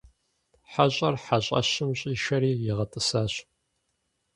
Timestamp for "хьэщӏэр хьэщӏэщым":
0.71-1.89